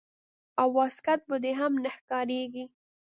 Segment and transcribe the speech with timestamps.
[0.61, 2.65] او واسکټ به دې هم نه ښکارېږي.